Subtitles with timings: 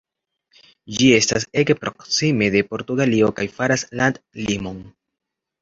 [1.01, 4.85] Ĝi estas ege proksime de Portugalio kaj faras landlimon.